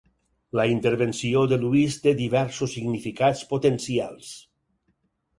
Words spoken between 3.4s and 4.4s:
potencials.